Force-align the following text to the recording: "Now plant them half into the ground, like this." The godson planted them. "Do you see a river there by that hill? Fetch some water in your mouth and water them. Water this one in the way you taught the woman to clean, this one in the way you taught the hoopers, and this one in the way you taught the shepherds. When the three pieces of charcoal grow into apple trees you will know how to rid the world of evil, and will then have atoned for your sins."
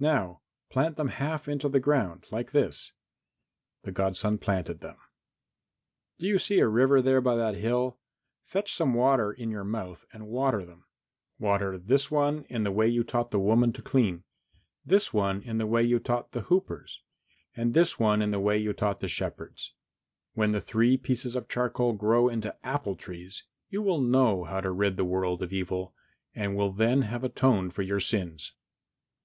"Now 0.00 0.40
plant 0.68 0.96
them 0.96 1.06
half 1.10 1.46
into 1.46 1.68
the 1.68 1.78
ground, 1.78 2.26
like 2.32 2.50
this." 2.50 2.92
The 3.84 3.92
godson 3.92 4.36
planted 4.38 4.80
them. 4.80 4.96
"Do 6.18 6.26
you 6.26 6.40
see 6.40 6.58
a 6.58 6.66
river 6.66 7.00
there 7.00 7.20
by 7.20 7.36
that 7.36 7.54
hill? 7.54 8.00
Fetch 8.42 8.72
some 8.74 8.94
water 8.94 9.30
in 9.30 9.48
your 9.48 9.62
mouth 9.62 10.04
and 10.12 10.26
water 10.26 10.64
them. 10.66 10.86
Water 11.38 11.78
this 11.78 12.10
one 12.10 12.46
in 12.46 12.64
the 12.64 12.72
way 12.72 12.88
you 12.88 13.04
taught 13.04 13.30
the 13.30 13.38
woman 13.38 13.72
to 13.74 13.80
clean, 13.80 14.24
this 14.84 15.14
one 15.14 15.40
in 15.40 15.58
the 15.58 15.68
way 15.68 15.84
you 15.84 16.00
taught 16.00 16.32
the 16.32 16.40
hoopers, 16.50 17.00
and 17.54 17.72
this 17.72 17.96
one 17.96 18.20
in 18.22 18.32
the 18.32 18.40
way 18.40 18.58
you 18.58 18.72
taught 18.72 18.98
the 18.98 19.06
shepherds. 19.06 19.72
When 20.34 20.50
the 20.50 20.60
three 20.60 20.96
pieces 20.96 21.36
of 21.36 21.46
charcoal 21.48 21.92
grow 21.92 22.28
into 22.28 22.56
apple 22.66 22.96
trees 22.96 23.44
you 23.68 23.82
will 23.82 24.00
know 24.00 24.42
how 24.42 24.60
to 24.62 24.72
rid 24.72 24.96
the 24.96 25.04
world 25.04 25.44
of 25.44 25.52
evil, 25.52 25.94
and 26.34 26.56
will 26.56 26.72
then 26.72 27.02
have 27.02 27.22
atoned 27.22 27.72
for 27.72 27.82
your 27.82 28.00
sins." 28.00 28.52